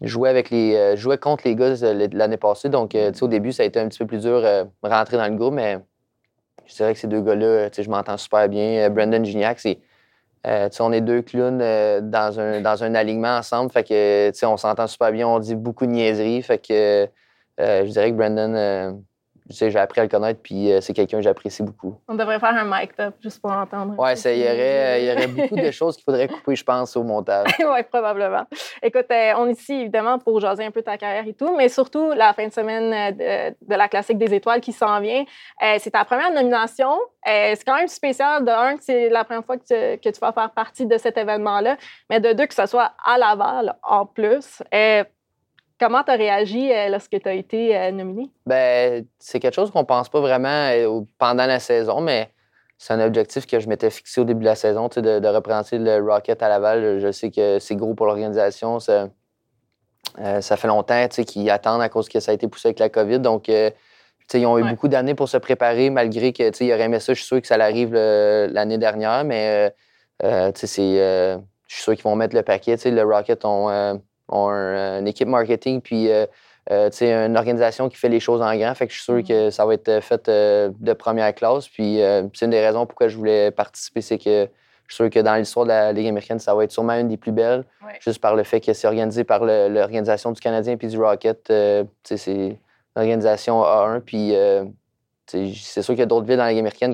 jouais, 0.02 0.30
avec 0.30 0.52
les, 0.52 0.96
jouais 0.98 1.18
contre 1.18 1.44
les 1.48 1.56
gars 1.56 1.74
l'année 2.14 2.38
passée. 2.38 2.70
Donc, 2.70 2.96
au 3.22 3.28
début, 3.28 3.52
ça 3.52 3.64
a 3.64 3.66
été 3.66 3.80
un 3.80 3.88
petit 3.88 4.00
peu 4.00 4.06
plus 4.06 4.22
dur 4.22 4.44
rentrer 4.84 5.18
dans 5.18 5.28
le 5.28 5.36
groupe. 5.36 5.56
Mais 5.56 5.80
je 6.68 6.76
dirais 6.76 6.94
que 6.94 7.00
ces 7.00 7.08
deux 7.08 7.22
gars-là, 7.22 7.70
je 7.76 7.90
m'entends 7.90 8.18
super 8.18 8.48
bien. 8.50 8.88
Brendan 8.92 9.26
Gignac, 9.26 9.60
c'est. 9.60 9.80
Euh, 10.48 10.70
on 10.80 10.92
est 10.92 11.02
deux 11.02 11.22
clowns 11.22 11.62
euh, 11.62 12.02
dans, 12.02 12.40
un, 12.40 12.62
dans 12.62 12.84
un 12.84 12.96
alignement 12.96 13.38
ensemble. 13.38 13.72
Fait 13.72 13.84
que, 13.84 14.46
on 14.46 14.58
s'entend 14.58 14.88
super 14.88 15.12
bien. 15.12 15.28
On 15.28 15.40
dit 15.40 15.56
beaucoup 15.56 15.86
de 15.86 15.92
niaiseries. 15.92 16.42
Fait 16.42 16.58
que 16.58 17.08
euh, 17.60 17.86
je 17.86 17.92
dirais 17.92 18.12
que 18.12 18.16
Brandon, 18.18 18.54
euh, 18.56 18.92
tu 19.52 19.58
sais, 19.58 19.70
j'ai 19.70 19.80
appris 19.80 20.02
à 20.02 20.04
le 20.04 20.10
connaître. 20.10 20.40
Puis 20.42 20.72
euh, 20.72 20.82
c'est 20.82 20.94
quelqu'un 20.94 21.18
que 21.18 21.24
j'apprécie 21.24 21.64
beaucoup. 21.64 21.96
On 22.08 22.16
devrait 22.16 22.40
faire 22.40 22.56
un 22.56 22.66
mic 22.66 22.96
top 22.96 23.16
juste 23.22 23.42
pour 23.42 23.52
entendre. 23.52 23.98
Ouais, 24.00 24.16
ça, 24.16 24.32
il 24.32 24.40
y 24.40 24.44
aurait, 24.44 25.04
il 25.04 25.08
y 25.08 25.12
aurait 25.12 25.28
beaucoup 25.28 25.56
de 25.56 25.72
choses 25.72 25.96
qu'il 25.96 26.04
faudrait 26.04 26.28
couper, 26.28 26.56
je 26.56 26.64
pense, 26.64 26.96
au 26.96 27.04
montage. 27.04 27.48
oui, 27.60 27.84
probablement. 27.90 28.46
Écoute, 28.82 29.06
euh, 29.12 29.34
on 29.38 29.48
est 29.48 29.60
ici 29.60 29.74
évidemment 29.74 30.20
pour 30.20 30.40
jaser 30.40 30.66
un 30.66 30.72
peu 30.72 30.82
ta 30.82 30.98
carrière 30.98 31.28
et 31.28 31.34
tout, 31.34 31.56
mais 31.56 31.70
surtout 31.70 32.12
la 32.14 32.34
fin 32.34 32.48
de 32.48 32.54
semaine 32.54 32.94
euh, 32.94 33.52
de, 33.52 33.56
de 33.62 33.76
la 33.76 33.88
classique 33.88 34.18
des 34.18 34.34
étoiles 34.34 34.62
qui 34.62 34.74
s'en 34.74 35.00
vient. 35.00 35.24
Euh, 35.64 35.76
c'est 35.80 35.92
ta 35.92 36.06
première 36.06 36.32
nomination. 36.32 36.92
Euh, 37.28 37.54
c'est 37.56 37.64
quand 37.66 37.76
même 37.76 37.88
spécial. 37.88 38.44
De 38.44 38.50
un, 38.50 38.78
que 38.78 38.84
c'est 38.84 39.10
la 39.10 39.24
première 39.24 39.46
fois 39.46 39.58
que 39.58 39.64
tu, 39.64 40.00
que 40.00 40.10
tu 40.10 40.20
vas 40.20 40.32
faire 40.32 40.52
partie 40.52 40.86
de 40.86 40.98
cet 40.98 41.18
événement-là, 41.18 41.78
mais 42.10 42.20
de 42.20 42.34
deux, 42.34 42.46
que 42.46 42.54
ce 42.54 42.66
soit 42.66 42.92
à 43.06 43.18
Laval 43.18 43.76
en 43.84 44.06
plus. 44.06 44.64
Comment 45.82 46.04
tu 46.04 46.12
as 46.12 46.16
réagi 46.16 46.72
euh, 46.72 46.90
lorsque 46.90 47.20
tu 47.20 47.28
as 47.28 47.34
été 47.34 47.76
euh, 47.76 47.90
nominé? 47.90 48.30
Ben, 48.46 49.04
c'est 49.18 49.40
quelque 49.40 49.56
chose 49.56 49.72
qu'on 49.72 49.84
pense 49.84 50.10
pas 50.10 50.20
vraiment 50.20 50.70
euh, 50.70 51.02
pendant 51.18 51.48
la 51.48 51.60
saison, 51.60 52.02
mais 52.02 52.30
c'est 52.78 52.94
un 52.94 53.04
objectif 53.04 53.48
que 53.48 53.60
je 53.60 53.68
m'étais 53.68 53.90
fixé 53.90 54.22
au 54.22 54.24
début 54.24 54.42
de 54.42 54.46
la 54.46 54.54
saison, 54.54 54.90
de, 54.96 55.18
de 55.18 55.28
représenter 55.28 55.80
le 55.80 55.98
Rocket 55.98 56.44
à 56.44 56.50
Laval. 56.50 57.00
Je 57.00 57.12
sais 57.12 57.32
que 57.32 57.58
c'est 57.58 57.76
gros 57.76 57.96
pour 57.96 58.06
l'organisation. 58.06 58.80
Ça, 58.80 59.10
euh, 60.20 60.42
ça 60.42 60.56
fait 60.56 60.68
longtemps 60.68 61.08
qu'ils 61.08 61.50
attendent 61.50 61.82
à 61.82 61.90
cause 61.90 62.10
que 62.10 62.20
ça 62.20 62.30
a 62.30 62.36
été 62.36 62.48
poussé 62.48 62.68
avec 62.68 62.78
la 62.78 62.90
COVID. 62.90 63.18
Donc, 63.20 63.50
euh, 63.50 63.72
ils 64.36 64.46
ont 64.46 64.60
eu 64.60 64.64
Ouais. 64.64 64.70
beaucoup 64.70 64.88
d'années 64.88 65.16
pour 65.16 65.30
se 65.30 65.38
préparer, 65.38 65.90
malgré 65.90 66.32
que 66.32 66.48
tu 66.52 66.58
sais, 66.60 66.66
ils 66.68 66.74
auraient 66.74 66.84
aimé 66.84 67.00
ça. 67.00 67.16
Je 67.16 67.22
suis 67.22 67.28
sûr 67.28 67.42
que 67.42 67.48
ça 67.48 67.56
arrive 67.56 67.92
le- 67.92 68.50
l'année 68.52 68.78
dernière, 68.78 69.24
mais 69.24 69.74
euh, 70.24 70.52
je 70.54 70.68
suis 70.68 71.82
sûr 71.84 71.96
qu'ils 71.96 72.04
vont 72.04 72.16
mettre 72.16 72.36
le 72.36 72.44
paquet. 72.44 72.76
Le 72.86 73.02
Rocket 73.02 73.44
ont, 73.46 74.00
ont 74.32 74.50
un- 74.50 75.00
une 75.00 75.08
équipe 75.08 75.28
marketing, 75.28 75.82
puis 75.82 76.10
euh, 76.12 76.26
euh, 76.72 76.90
une 77.28 77.38
organisation 77.38 77.90
qui 77.90 77.98
fait 77.98 78.10
les 78.10 78.20
choses 78.20 78.42
en 78.42 78.56
grand. 78.56 78.74
Fait 78.76 78.88
que 78.88 78.94
je 78.94 78.98
suis 79.02 79.06
sûr 79.06 79.24
que 79.24 79.50
ça 79.50 79.66
va 79.66 79.74
être 79.74 80.00
fait 80.02 80.28
euh, 80.30 80.70
de 80.80 80.94
première 80.94 81.34
classe. 81.36 81.68
Puis 81.68 82.02
euh, 82.02 82.24
c'est 82.34 82.46
une 82.46 82.52
des 82.52 82.66
raisons 82.66 82.86
pourquoi 82.86 83.08
je 83.08 83.18
voulais 83.18 83.52
participer, 83.52 84.02
c'est 84.02 84.18
que 84.18 84.48
je 84.88 84.96
suis 84.96 85.04
sûr 85.06 85.10
que 85.10 85.20
dans 85.20 85.36
l'histoire 85.36 85.66
de 85.66 85.70
la 85.72 85.92
Ligue 85.94 86.08
américaine, 86.08 86.38
ça 86.40 86.54
va 86.54 86.64
être 86.66 86.72
sûrement 86.72 86.94
une 87.00 87.08
des 87.08 87.18
plus 87.18 87.32
belles, 87.32 87.64
Ouais. 87.86 87.94
juste 88.02 88.20
par 88.22 88.36
le 88.36 88.44
fait 88.44 88.60
que 88.60 88.74
c'est 88.74 88.88
organisé 88.88 89.24
par 89.24 89.44
l'organisation 89.46 90.32
du 90.32 90.40
Canadien 90.42 90.76
puis 90.78 90.88
du 90.88 91.00
Rocket. 91.02 91.50
euh, 91.50 91.84
c'est 92.04 92.28
une 92.32 92.58
organisation 92.96 93.62
A1. 93.64 94.02
Puis 94.02 94.36
euh, 94.36 94.66
c'est 95.28 95.82
sûr 95.82 95.94
qu'il 95.94 96.00
y 96.00 96.04
a 96.04 96.06
d'autres 96.06 96.28
villes 96.28 96.38
dans 96.38 96.44
la 96.44 96.50
Ligue 96.50 96.60
américaine 96.60 96.94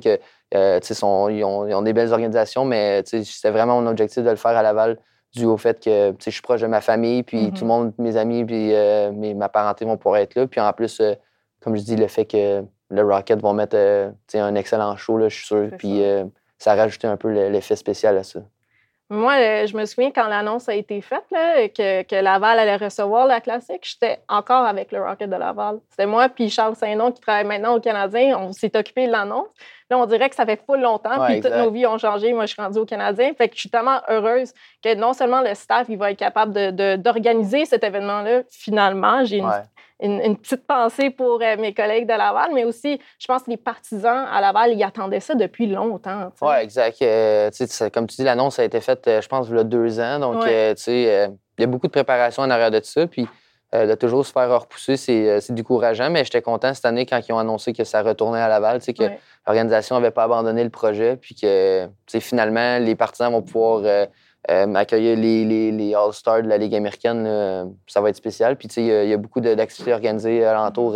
euh, 0.56 0.80
ils, 0.81 1.04
ont, 1.04 1.28
ils 1.68 1.74
ont 1.74 1.81
des 1.81 1.92
belles 1.94 2.13
organisations, 2.13 2.63
mais 2.66 3.01
c'était 3.06 3.50
vraiment 3.51 3.81
mon 3.81 3.88
objectif 3.90 4.24
de 4.24 4.30
le 4.30 4.36
faire 4.38 4.56
à 4.56 4.62
Laval 4.62 4.98
dû 5.36 5.46
au 5.46 5.58
fait 5.58 5.84
que 5.84 6.14
je 6.24 6.30
suis 6.30 6.42
proche 6.42 6.62
de 6.62 6.68
ma 6.68 6.82
famille, 6.82 7.24
puis 7.24 7.46
Mhm. 7.48 7.54
tout 7.54 7.62
le 7.64 7.68
monde, 7.68 7.94
mes 7.98 8.16
amis, 8.18 8.44
puis 8.46 8.74
euh, 8.74 9.12
mes, 9.12 9.34
ma 9.34 9.50
parenté 9.50 9.86
vont 9.86 9.98
pouvoir 9.98 10.22
être 10.22 10.36
là. 10.36 10.48
Puis 10.48 10.60
en 10.60 10.72
plus, 10.74 11.00
euh, 11.00 11.14
comme 11.62 11.76
je 11.76 11.82
dis, 11.84 11.96
le 11.96 12.08
fait 12.08 12.26
que 12.26 12.64
le 12.90 13.02
Rocket 13.04 13.40
vont 13.42 13.54
mettre 13.54 13.76
euh, 13.78 14.10
un 14.36 14.56
excellent 14.56 14.96
show, 14.96 15.18
là, 15.18 15.28
je 15.30 15.36
suis 15.36 15.46
sûr. 15.48 15.70
Puis 15.78 16.02
ça. 16.58 16.72
a 16.72 16.76
rajouté 16.76 17.06
un 17.08 17.18
peu 17.18 17.32
le- 17.32 17.50
l'effet 17.50 17.76
spécial 17.76 18.18
à 18.18 18.24
ça. 18.24 18.40
Moi, 19.10 19.66
je 19.66 19.78
me 19.78 19.86
souviens 19.86 20.12
quand 20.12 20.28
l'annonce 20.28 20.68
a 20.68 20.74
été 20.76 21.00
faite, 21.00 21.24
là, 21.32 21.70
que, 21.70 22.04
que 22.04 22.16
Laval 22.16 22.60
allait 22.60 22.76
recevoir 22.76 23.26
la 23.26 23.40
classique, 23.40 23.84
j'étais 23.90 24.20
encore 24.28 24.66
avec 24.66 24.92
le 24.92 25.02
Rocket 25.02 25.30
de 25.30 25.36
Laval. 25.38 25.80
C'était 25.90 26.06
moi 26.06 26.28
puis 26.28 26.50
Charles 26.50 26.76
Saint-Nom 26.76 27.14
qui 27.14 27.22
travaille 27.22 27.46
maintenant 27.46 27.76
au 27.76 27.80
Canadien. 27.80 28.38
On 28.38 28.52
s'est 28.52 28.76
occupé 28.78 29.08
de 29.08 29.12
l'annonce. 29.14 29.48
Là, 29.89 29.98
on 29.98 30.06
dirait 30.06 30.30
que 30.30 30.36
ça 30.36 30.45
fait 30.45 30.60
full 30.66 30.81
longtemps, 30.81 31.18
Ouais, 31.22 31.39
puis 31.39 31.42
toutes 31.42 31.56
nos 31.57 31.72
vies 31.72 31.86
ont 31.88 31.98
changé. 31.98 32.34
Moi, 32.34 32.45
je 32.45 32.54
suis 32.54 32.62
rendue 32.62 32.80
au 32.80 32.86
Canadien. 32.86 33.31
Fait 33.38 33.48
que 33.48 33.56
je 33.56 33.62
suis 33.62 33.69
tellement 33.69 34.01
heureuse 34.10 34.51
que 34.84 34.94
non 34.95 35.13
seulement 35.13 35.42
le 35.42 35.54
staff 35.56 35.88
il 35.89 35.98
va 35.98 36.12
être 36.12 36.18
capable 36.19 36.51
de- 36.54 36.72
de- 36.72 36.95
d'organiser 36.98 37.66
cet 37.66 37.84
événement-là, 37.86 38.42
finalement. 38.50 39.24
J'ai 39.24 39.38
une, 39.38 39.45
Ouais. 39.45 39.62
une- 40.01 40.22
une 40.22 40.38
petite 40.38 40.68
pensée 40.68 41.10
pour 41.10 41.39
euh, 41.42 41.56
mes 41.57 41.74
collègues 41.74 42.06
de 42.06 42.13
Laval, 42.13 42.51
mais 42.54 42.66
aussi, 42.66 43.00
je 43.18 43.28
pense 43.28 43.44
que 43.44 43.50
les 43.51 43.57
partisans 43.57 44.25
à 44.30 44.42
Laval, 44.42 44.74
ils 44.74 44.84
attendaient 44.84 45.22
ça 45.22 45.36
depuis 45.36 45.68
longtemps. 45.68 46.31
Oui, 46.42 46.56
exact. 46.62 47.02
Euh, 47.02 47.50
comme 47.94 48.07
tu 48.07 48.18
dis, 48.18 48.23
l'annonce 48.23 48.59
a 48.59 48.66
été 48.66 48.81
faite, 48.81 49.07
euh, 49.07 49.21
je 49.21 49.28
pense, 49.30 49.47
il 49.50 49.56
y 49.56 49.59
a 49.59 49.64
deux 49.64 50.00
ans. 50.02 50.19
Donc, 50.19 50.44
Ouais. 50.44 50.50
euh, 50.52 50.73
tu 50.76 50.83
sais, 50.83 51.30
il 51.57 51.62
y 51.62 51.64
a 51.64 51.68
beaucoup 51.68 51.88
de 51.88 51.92
préparation 51.94 52.44
en 52.44 52.50
arrière 52.50 52.71
de 52.71 52.81
ça. 52.83 53.07
Puis, 53.07 53.26
euh, 53.76 53.85
de 53.85 53.95
toujours 53.95 54.26
se 54.26 54.31
faire 54.31 54.50
repousser, 54.62 54.95
c'est 54.95 55.52
décourageant. 55.52 56.09
Mais 56.09 56.23
j'étais 56.23 56.42
content 56.42 56.73
cette 56.73 56.85
année 56.85 57.06
quand 57.06 57.19
ils 57.28 57.33
ont 57.33 57.40
annoncé 57.40 57.73
que 57.73 57.83
ça 57.83 58.02
retournait 58.02 58.40
à 58.40 58.47
Laval, 58.47 58.80
tu 58.80 58.85
sais, 58.85 58.94
que 58.94 59.04
Ouais. 59.04 59.19
L'organisation 59.47 59.95
n'avait 59.95 60.11
pas 60.11 60.23
abandonné 60.23 60.63
le 60.63 60.69
projet. 60.69 61.16
Puis 61.18 61.33
que, 61.35 61.87
finalement, 62.19 62.77
les 62.80 62.95
partisans 62.95 63.31
vont 63.31 63.42
pouvoir 63.42 63.81
euh, 63.85 64.06
euh, 64.51 64.75
accueillir 64.75 65.18
les, 65.18 65.45
les- 65.45 65.71
les 65.71 65.95
All-Stars 65.95 66.44
de 66.44 66.47
la 66.49 66.57
Ligue 66.57 66.75
américaine. 66.75 67.25
ça 67.87 68.01
va 68.01 68.09
être 68.09 68.16
spécial. 68.18 68.56
Puis, 68.57 68.68
il 68.77 68.85
y 68.85 68.92
a- 68.92 69.04
il 69.04 69.09
y, 69.09 69.13
a 69.13 69.18
beaucoup 69.18 69.42
d'activités 69.42 69.94
organisées 69.94 70.45
alentour 70.45 70.95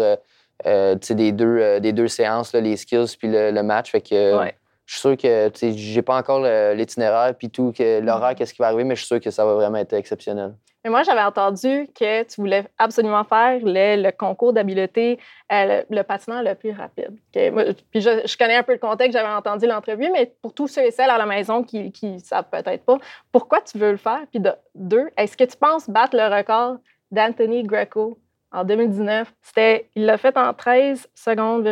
euh, 0.67 0.95
des, 1.09 1.31
deux, 1.31 1.79
des 1.79 1.91
deux 1.93 2.07
séances, 2.07 2.53
là, 2.53 2.59
les 2.61 2.77
skills 2.77 3.15
puis 3.17 3.27
le, 3.29 3.51
le 3.51 3.63
match. 3.63 3.91
Fait 3.91 4.01
que, 4.01 4.37
Ouais. 4.37 4.55
je 4.85 4.93
suis 4.93 5.01
sûr 5.01 5.17
que 5.17 5.49
j'ai 5.75 6.01
pas 6.01 6.17
encore 6.17 6.41
l'itinéraire 6.75 7.33
puis 7.37 7.49
tout, 7.49 7.71
que 7.75 7.99
l'horaire, 7.99 8.35
qu'est-ce 8.35 8.53
qui 8.53 8.61
va 8.61 8.67
arriver, 8.67 8.83
mais 8.83 8.95
je 8.95 8.99
suis 9.01 9.07
sûr 9.07 9.19
que 9.19 9.31
ça 9.31 9.43
va 9.45 9.53
vraiment 9.55 9.77
être 9.77 9.93
exceptionnel. 9.93 10.53
Mais 10.83 10.89
moi, 10.89 11.03
j'avais 11.03 11.21
entendu 11.21 11.87
que 11.93 12.23
tu 12.23 12.41
voulais 12.41 12.65
absolument 12.77 13.23
faire 13.23 13.59
le, 13.61 14.01
le 14.01 14.11
concours 14.11 14.51
d'habileté, 14.51 15.19
euh, 15.51 15.83
le, 15.89 15.95
le 15.95 16.03
patineur 16.03 16.41
le 16.43 16.55
plus 16.55 16.71
rapide. 16.71 17.11
Moi, 17.53 17.65
puis 17.91 18.01
je, 18.01 18.25
je 18.25 18.37
connais 18.37 18.55
un 18.55 18.63
peu 18.63 18.73
le 18.73 18.79
contexte, 18.79 19.17
j'avais 19.17 19.31
entendu 19.31 19.67
l'entrevue, 19.67 20.09
mais 20.11 20.33
pour 20.41 20.53
tous 20.53 20.67
ceux 20.67 20.83
et 20.83 20.91
celles 20.91 21.09
à 21.09 21.17
la 21.17 21.25
maison 21.25 21.63
qui 21.63 21.91
ne 22.03 22.17
savent 22.19 22.49
peut-être 22.51 22.83
pas, 22.83 22.97
pourquoi 23.31 23.61
tu 23.61 23.77
veux 23.77 23.91
le 23.91 23.97
faire? 23.97 24.21
Puis 24.31 24.39
de 24.39 24.51
deux, 24.73 25.09
est-ce 25.17 25.37
que 25.37 25.43
tu 25.43 25.55
penses 25.55 25.89
battre 25.89 26.15
le 26.15 26.35
record 26.35 26.77
d'Anthony 27.11 27.63
Greco 27.63 28.17
en 28.51 28.63
2019? 28.63 29.31
C'était, 29.41 29.89
il 29.95 30.05
l'a 30.05 30.17
fait 30.17 30.35
en 30.35 30.53
13 30.53 31.07
secondes, 31.13 31.63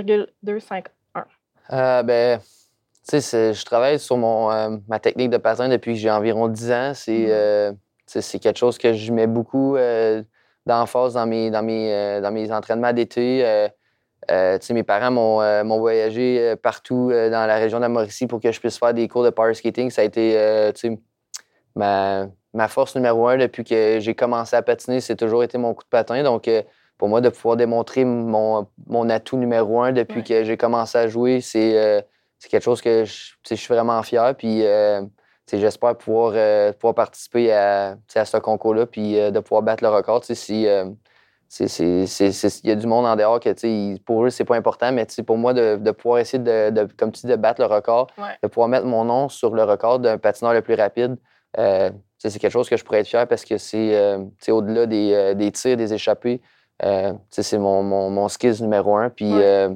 251. 0.44 1.26
Euh, 1.72 2.04
ben, 2.04 2.40
tu 3.10 3.22
sais, 3.22 3.54
je 3.54 3.66
travaille 3.66 3.98
sur 3.98 4.18
mon, 4.18 4.52
euh, 4.52 4.78
ma 4.88 5.00
technique 5.00 5.32
de 5.32 5.38
patin 5.38 5.68
depuis 5.68 5.94
que 5.94 6.00
j'ai 6.00 6.12
environ 6.12 6.48
10 6.48 6.72
ans. 6.72 6.92
C'est 6.94 7.28
sais, 7.28 7.72
c'est 8.10 8.40
quelque 8.40 8.58
chose 8.58 8.78
que 8.78 8.94
je 8.94 9.12
mets 9.12 9.28
beaucoup 9.28 9.76
euh, 9.76 10.24
d'emphase 10.66 11.14
dans 11.14 11.28
mes, 11.28 11.52
dans, 11.52 11.64
mes, 11.64 11.94
euh, 11.94 12.22
dans 12.22 12.32
mes 12.32 12.52
entraînements 12.52 12.94
d'été. 12.94 13.46
Euh, 13.46 13.68
euh, 14.32 14.58
mes 14.72 14.84
parents 14.84 15.12
m'ont 15.12 15.80
voyagé 15.80 16.56
partout 16.62 17.10
dans 17.10 17.48
la 17.48 17.56
région 17.56 17.78
de 17.78 17.84
la 17.84 17.90
Mauricie 17.90 18.28
pour 18.28 18.40
que 18.40 18.52
je 18.52 18.60
puisse 18.60 18.78
faire 18.78 18.94
des 18.94 19.08
cours 19.08 19.24
de 19.24 19.30
power 19.30 19.54
skating. 19.54 19.90
Ça 19.92 20.02
a 20.02 20.06
été 20.06 20.38
ma, 21.76 22.28
ma 22.54 22.68
force 22.68 22.96
numéro 22.96 23.28
un 23.28 23.38
depuis 23.38 23.64
que 23.64 24.00
j'ai 24.00 24.16
commencé 24.16 24.56
à 24.56 24.62
patiner. 24.62 25.00
C'est 25.00 25.16
toujours 25.16 25.44
été 25.44 25.58
mon 25.58 25.74
coup 25.74 25.84
de 25.84 25.90
patin. 25.90 26.22
Donc, 26.22 26.50
pour 26.98 27.08
moi, 27.08 27.22
de 27.22 27.30
pouvoir 27.30 27.56
démontrer 27.56 28.04
mon, 28.04 28.68
mon 28.88 29.10
atout 29.10 29.38
numéro 29.38 29.82
un 29.82 29.94
depuis 29.94 30.18
Ouais. 30.20 30.24
que 30.24 30.44
j'ai 30.44 30.58
commencé 30.58 30.98
à 30.98 31.08
jouer, 31.08 31.40
c'est 31.42 32.04
quelque 32.50 32.64
chose 32.64 32.82
que 32.82 33.06
je, 33.06 33.32
je 33.50 33.56
suis 33.56 33.74
vraiment 33.74 34.04
fier. 34.04 34.36
Puis 34.36 34.64
j'espère 35.58 35.96
pouvoir, 35.96 36.34
euh, 36.36 36.74
pouvoir 36.74 36.94
participer 36.96 37.52
à, 37.54 37.96
à 38.16 38.26
ce 38.26 38.38
concours-là, 38.38 38.86
puis 38.86 39.18
euh, 39.18 39.32
de 39.32 39.40
pouvoir 39.40 39.62
battre 39.64 39.84
le 39.84 39.90
record. 39.90 40.24
Si, 40.24 40.68
euh, 40.68 40.86
c'est- 41.48 41.68
c'est- 41.68 42.06
c'est- 42.06 42.32
c'est- 42.32 42.64
il 42.64 42.70
y 42.70 42.72
a 42.72 42.76
du 42.76 42.86
monde 42.86 43.06
en 43.06 43.16
dehors 43.16 43.40
que 43.40 43.50
ils- 43.66 44.00
pour 44.02 44.26
eux, 44.26 44.30
c'est 44.30 44.46
pas 44.46 44.56
important, 44.56 44.92
mais 44.92 45.08
pour 45.26 45.38
moi, 45.38 45.54
de, 45.54 45.78
de 45.78 45.92
pouvoir 45.92 46.20
essayer 46.20 46.44
de, 46.44 46.70
de- 46.70 46.88
comme 46.98 47.12
tu 47.12 47.22
dis, 47.26 47.32
de 47.32 47.36
battre 47.38 47.62
le 47.62 47.68
record, 47.68 48.08
Ouais. 48.18 48.36
de 48.44 48.48
pouvoir 48.48 48.68
mettre 48.68 48.86
mon 48.86 49.06
nom 49.06 49.30
sur 49.30 49.56
le 49.56 49.64
record 49.64 50.00
d'un 50.00 50.18
patineur 50.18 50.54
le 50.54 50.62
plus 50.62 50.76
rapide, 50.76 51.16
c'est 51.58 52.38
quelque 52.40 52.52
chose 52.52 52.70
que 52.70 52.78
je 52.78 52.84
pourrais 52.84 53.00
être 53.00 53.08
fier 53.08 53.26
parce 53.28 53.46
que 53.46 53.58
c'est 53.58 54.52
au-delà 54.52 54.86
des, 54.86 55.34
des 55.36 55.52
tirs, 55.52 55.78
des 55.78 55.94
échappées. 55.94 56.42
c'est 57.32 57.58
mon, 57.58 57.82
mon, 57.84 58.10
mon 58.10 58.28
skills 58.28 58.62
numéro 58.62 58.96
un. 58.96 59.10
Puis 59.10 59.34
Ouais. 59.34 59.70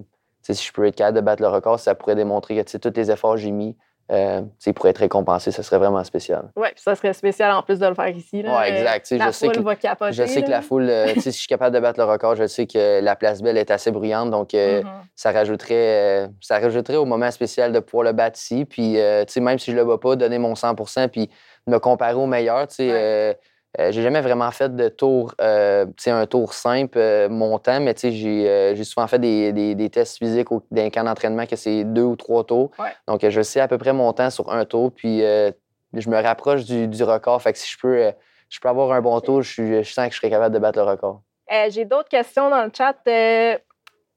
si 0.43 0.53
je 0.53 0.71
peux 0.73 0.85
être 0.85 0.95
capable 0.95 1.15
de 1.17 1.21
battre 1.21 1.41
le 1.41 1.47
record, 1.49 1.79
ça 1.79 1.95
pourrait 1.95 2.15
démontrer 2.15 2.63
que 2.63 2.77
tous 2.77 2.91
les 2.95 3.09
efforts 3.11 3.33
que 3.35 3.39
j'ai 3.41 3.51
mis 3.51 3.75
euh, 4.13 4.41
sais, 4.59 4.71
pourraient 4.73 4.91
être 4.91 4.99
récompensés. 4.99 5.51
Ça 5.51 5.63
serait 5.63 5.79
vraiment 5.79 6.03
spécial. 6.03 6.49
Ouais, 6.55 6.71
puis 6.73 6.81
ça 6.83 6.95
serait 6.95 7.13
spécial 7.13 7.51
en 7.51 7.63
plus 7.63 7.79
de 7.79 7.85
le 7.87 7.93
faire 7.95 8.07
ici. 8.09 8.43
Ouais, 8.45 8.71
exact. 8.71 9.05
Sais, 9.07 9.17
La 9.17 9.27
je 9.27 9.31
sais 9.31 9.47
foule 9.47 9.55
que- 9.55 9.61
va 9.61 9.75
capoter. 9.75 10.13
Je 10.13 10.25
sais 10.25 10.43
que 10.43 10.49
la 10.49 10.61
foule, 10.61 10.89
euh, 10.89 11.07
sais, 11.15 11.19
si 11.21 11.31
je 11.31 11.37
suis 11.39 11.47
capable 11.47 11.75
de 11.75 11.79
battre 11.81 11.99
le 11.99 12.05
record, 12.05 12.35
je 12.35 12.45
sais 12.47 12.67
que 12.67 13.01
la 13.01 13.15
place 13.15 13.41
belle 13.41 13.57
est 13.57 13.71
assez 13.71 13.91
bruyante. 13.91 14.29
Donc, 14.29 14.53
euh, 14.53 14.81
Mhm. 14.83 14.89
ça 15.15 15.31
rajouterait, 15.31 16.25
euh, 16.25 16.27
ça 16.41 16.59
rajouterait 16.59 16.97
au 16.97 17.05
moment 17.05 17.31
spécial 17.31 17.71
de 17.71 17.79
pouvoir 17.79 18.05
le 18.05 18.13
battre 18.13 18.39
ici. 18.39 18.65
Puis, 18.65 18.97
sais, 19.27 19.39
même 19.41 19.57
si 19.59 19.71
je 19.71 19.75
le 19.75 19.83
bats 19.85 19.97
pas, 19.97 20.15
donner 20.15 20.37
mon 20.37 20.55
100% 20.55 21.07
puis 21.09 21.29
me 21.67 21.77
comparer 21.79 22.13
au 22.15 22.25
meilleur. 22.27 22.67
Tu 22.67 22.75
sais, 22.75 22.91
Ouais. 22.91 23.37
Euh, 23.79 23.91
j'ai 23.91 24.01
jamais 24.03 24.21
vraiment 24.21 24.51
fait 24.51 24.75
de 24.75 24.87
tour, 24.89 25.33
euh, 25.41 25.85
un 26.07 26.25
tour 26.27 26.53
simple 26.53 26.97
euh, 26.97 27.27
montant, 27.29 27.79
mais 27.79 27.93
tu 27.93 28.01
sais, 28.01 28.11
j'ai 28.11 28.47
euh, 28.49 28.75
j'ai 28.75 28.83
souvent 28.83 29.07
fait 29.07 29.19
des, 29.19 29.51
des- 29.51 29.75
des 29.75 29.89
tests 29.89 30.17
physiques 30.19 30.51
au, 30.51 30.61
dans 30.69 30.81
un 30.83 30.89
camp 30.89 31.03
d'entraînement 31.03 31.45
que 31.45 31.55
c'est 31.55 31.83
deux 31.83 32.03
ou 32.03 32.15
trois 32.15 32.43
tours. 32.43 32.71
Ouais. 32.77 32.91
Donc, 33.07 33.27
je 33.27 33.41
sais 33.41 33.59
à 33.59 33.67
peu 33.67 33.77
près 33.77 33.93
mon 33.93 34.13
temps 34.13 34.29
sur 34.29 34.51
un 34.51 34.65
tour, 34.65 34.91
puis 34.91 35.23
euh, 35.23 35.51
je 35.93 36.09
me 36.09 36.21
rapproche 36.21 36.65
du, 36.65 36.87
du 36.87 37.03
record. 37.03 37.41
Fait 37.41 37.53
que 37.53 37.59
si 37.59 37.71
je 37.71 37.77
peux, 37.79 38.11
je 38.49 38.59
peux 38.59 38.69
avoir 38.69 38.91
un 38.91 39.01
bon 39.01 39.19
tour, 39.21 39.41
je, 39.41 39.81
je 39.81 39.91
sens 39.91 40.07
que 40.07 40.13
je 40.13 40.19
serais 40.19 40.29
capable 40.29 40.53
de 40.53 40.59
battre 40.59 40.79
le 40.79 40.85
record. 40.85 41.21
J'ai 41.69 41.85
d'autres 41.85 42.09
questions 42.09 42.49
dans 42.49 42.63
le 42.63 42.71
chat 42.75 42.95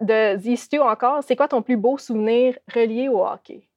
de 0.00 0.38
Zistu 0.38 0.78
encore. 0.80 1.22
C'est 1.26 1.36
quoi 1.36 1.48
ton 1.48 1.62
plus 1.62 1.76
beau 1.76 1.98
souvenir 1.98 2.54
relié 2.74 3.08
au 3.08 3.24
hockey? 3.24 3.68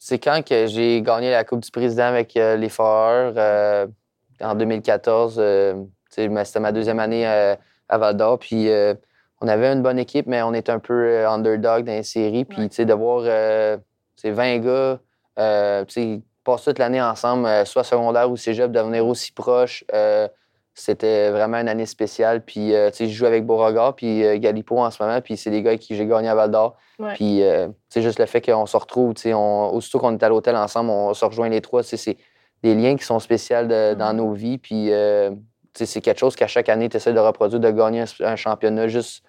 C'est 0.00 0.18
quand 0.18 0.44
que 0.44 0.66
j'ai 0.66 1.02
gagné 1.02 1.30
la 1.30 1.44
Coupe 1.44 1.60
du 1.60 1.70
Président 1.70 2.04
avec 2.04 2.34
les 2.34 2.68
Foreurs 2.68 3.88
en 4.42 4.54
2014. 4.54 5.36
euh, 5.38 5.74
C'était 6.10 6.28
ma 6.60 6.72
deuxième 6.72 6.98
année 6.98 7.26
à 7.26 7.98
Val 7.98 8.16
d'Or. 8.16 8.38
Puis 8.38 8.70
euh, 8.70 8.94
on 9.40 9.48
avait 9.48 9.72
une 9.72 9.82
bonne 9.82 9.98
équipe, 9.98 10.26
mais 10.26 10.42
on 10.42 10.54
était 10.54 10.72
un 10.72 10.78
peu 10.78 10.94
euh, 10.94 11.28
underdog 11.30 11.84
dans 11.84 11.92
les 11.92 12.02
séries. 12.02 12.44
Puis 12.44 12.68
Ouais. 12.78 12.84
de 12.84 12.94
voir 12.94 13.22
euh, 13.24 13.76
tu 14.16 14.22
sais, 14.22 14.30
20 14.30 14.58
gars 14.58 14.98
passer 16.44 16.70
toute 16.70 16.78
l'année 16.78 17.02
ensemble, 17.02 17.46
soit 17.66 17.84
secondaire 17.84 18.30
ou 18.30 18.36
cégep, 18.36 18.72
devenir 18.72 19.06
aussi 19.06 19.32
proches. 19.32 19.84
c'était 20.74 21.30
vraiment 21.30 21.58
une 21.58 21.68
année 21.68 21.86
spéciale. 21.86 22.40
Puis, 22.44 22.68
tu 22.72 22.96
sais, 22.96 23.06
je 23.08 23.12
joue 23.12 23.26
avec 23.26 23.44
Beauregard, 23.44 23.94
puis 23.96 24.38
Galipo 24.38 24.78
en 24.78 24.90
ce 24.90 25.02
moment, 25.02 25.20
puis 25.20 25.36
c'est 25.36 25.50
des 25.50 25.60
gars 25.62 25.70
avec 25.70 25.80
qui 25.80 25.96
j'ai 25.96 26.06
gagné 26.06 26.28
à 26.28 26.34
Val 26.36 26.50
d'Or. 26.50 26.76
Ouais. 26.98 27.12
Puis, 27.14 27.42
c'est 27.88 28.00
juste 28.02 28.18
le 28.18 28.26
fait 28.26 28.40
qu'on 28.40 28.64
se 28.66 28.76
retrouve, 28.76 29.14
tu 29.14 29.22
sais, 29.22 29.34
on- 29.34 29.74
aussitôt 29.74 29.98
qu'on 29.98 30.12
est 30.16 30.22
à 30.22 30.28
l'hôtel 30.28 30.56
ensemble, 30.56 30.90
on 30.90 31.12
se 31.14 31.24
rejoint 31.24 31.48
les 31.48 31.60
trois. 31.60 31.82
C'est 31.82 32.16
des 32.62 32.74
liens 32.74 32.96
qui 32.96 33.04
sont 33.04 33.18
spéciaux 33.18 33.64
de- 33.64 33.94
dans 33.94 34.12
nos 34.12 34.32
vies. 34.32 34.58
Puis, 34.58 34.92
euh, 34.92 35.30
c'est 35.74 36.00
quelque 36.00 36.18
chose 36.18 36.34
qu'à 36.36 36.46
chaque 36.48 36.68
année, 36.68 36.88
tu 36.88 36.96
essaies 36.96 37.12
de 37.12 37.20
reproduire, 37.20 37.60
de 37.60 37.70
gagner 37.70 38.00
un, 38.02 38.24
un 38.26 38.36
championnat 38.36 38.88
juste 38.88 39.24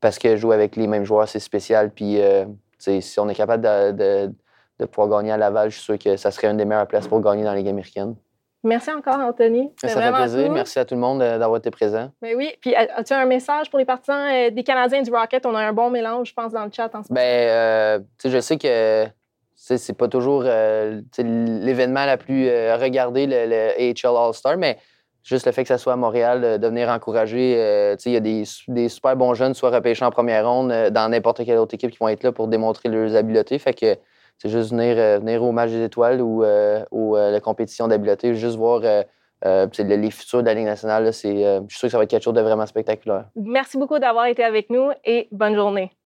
parce 0.00 0.18
que 0.18 0.36
jouer 0.36 0.54
avec 0.54 0.76
les 0.76 0.86
mêmes 0.86 1.04
joueurs, 1.04 1.28
c'est 1.28 1.40
spécial. 1.40 1.90
Puis, 1.90 2.20
euh, 2.20 2.44
si 2.78 3.18
on 3.18 3.28
est 3.28 3.34
capable 3.34 3.62
de, 3.64 3.92
de- 3.92 4.34
de 4.78 4.84
pouvoir 4.86 5.20
gagner 5.20 5.32
à 5.32 5.36
Laval, 5.36 5.70
je 5.70 5.74
suis 5.76 5.84
sûr 5.84 5.98
que 5.98 6.16
ça 6.16 6.30
serait 6.30 6.48
une 6.48 6.56
des 6.56 6.64
meilleures 6.64 6.86
places 6.86 7.06
pour 7.06 7.20
gagner 7.20 7.44
dans 7.44 7.50
la 7.50 7.56
Ligue 7.58 7.68
américaine. 7.68 8.14
Merci 8.62 8.90
encore, 8.92 9.18
Anthony. 9.18 9.72
Ça 9.80 9.88
fait 9.88 10.12
plaisir. 10.12 10.44
cool. 10.46 10.52
Merci 10.54 10.78
à 10.78 10.84
tout 10.84 10.94
le 10.94 11.00
monde 11.00 11.22
euh, 11.22 11.38
d'avoir 11.38 11.58
été 11.58 11.70
présent. 11.70 12.10
Ben 12.22 12.34
oui. 12.36 12.52
Puis, 12.60 12.74
as- 12.74 12.88
as-tu 12.94 13.12
un 13.14 13.24
message 13.26 13.68
pour 13.70 13.78
les 13.78 13.84
partisans 13.86 14.20
euh, 14.30 14.50
des 14.50 14.62
Canadiens 14.62 15.00
du 15.02 15.10
Rocket? 15.10 15.44
On 15.46 15.54
a 15.54 15.60
un 15.60 15.72
bon 15.72 15.90
mélange, 15.90 16.28
je 16.28 16.34
pense, 16.34 16.52
dans 16.52 16.64
le 16.64 16.70
chat 16.70 16.94
en 16.94 17.02
ce 17.02 17.08
moment. 17.10 17.14
Ben, 17.20 17.48
euh, 17.48 17.98
tu 17.98 18.04
sais, 18.18 18.30
je 18.30 18.40
sais 18.40 18.58
que 18.58 19.06
c'est 19.62 19.92
pas 19.96 20.08
toujours 20.08 20.42
euh, 20.46 21.00
l'événement 21.18 22.06
la 22.06 22.16
plus 22.16 22.48
euh, 22.48 22.76
regardé, 22.76 23.26
le, 23.26 23.46
le 23.46 23.70
AHL 23.78 24.16
All-Star, 24.16 24.56
mais 24.56 24.78
juste 25.22 25.44
le 25.46 25.52
fait 25.52 25.62
que 25.62 25.68
ça 25.68 25.76
soit 25.78 25.92
à 25.92 25.96
Montréal, 25.96 26.58
de 26.58 26.66
venir 26.66 26.88
encourager, 26.88 27.56
euh, 27.58 27.94
il 28.06 28.12
y 28.12 28.16
a 28.16 28.20
des, 28.20 28.44
su- 28.46 28.70
des 28.70 28.88
super 28.88 29.16
bons 29.16 29.34
jeunes, 29.34 29.52
soit 29.54 29.70
repêchés 29.70 30.04
en 30.04 30.10
première 30.10 30.48
ronde, 30.48 30.72
dans 30.90 31.08
n'importe 31.10 31.44
quelle 31.44 31.58
autre 31.58 31.74
équipe 31.74 31.90
qui 31.90 31.98
vont 31.98 32.08
être 32.08 32.22
là 32.22 32.32
pour 32.32 32.48
démontrer 32.48 32.88
leurs 32.88 33.14
habiletés. 33.14 33.58
Fait 33.58 33.74
que 33.74 33.96
c'est 34.38 34.48
juste 34.48 34.70
venir, 34.70 34.96
venir 35.20 35.42
au 35.42 35.52
match 35.52 35.70
des 35.70 35.84
étoiles 35.84 36.22
ou 36.22 36.42
au, 36.42 36.44
euh, 36.44 36.84
la 37.30 37.40
compétition 37.40 37.86
d'habileté, 37.86 38.34
juste 38.34 38.56
voir 38.56 38.80
les 38.82 40.10
futurs 40.10 40.40
de 40.40 40.46
la 40.46 40.54
Ligue 40.54 40.64
nationale. 40.64 41.04
je 41.06 41.10
suis 41.12 41.32
sûr 41.68 41.86
que 41.86 41.88
ça 41.88 41.98
va 41.98 42.04
être 42.04 42.10
quelque 42.10 42.22
chose 42.22 42.34
de 42.34 42.40
vraiment 42.40 42.66
spectaculaire. 42.66 43.26
Merci 43.36 43.76
beaucoup 43.76 43.98
d'avoir 43.98 44.26
été 44.26 44.42
avec 44.42 44.70
nous 44.70 44.90
et 45.04 45.28
bonne 45.32 45.54
journée. 45.54 45.90